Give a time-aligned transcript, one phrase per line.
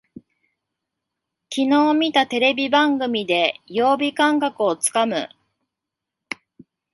[1.49, 5.29] きのう見たテレビ番組で曜日感覚をつかむ